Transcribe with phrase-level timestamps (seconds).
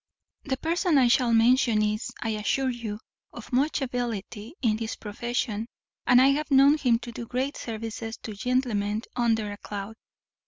[0.45, 2.99] The person I shall mention is, I assure you,
[3.33, 5.67] of much ability in his profession,
[6.07, 9.95] and I have known him do great services to gentlemen under a cloud.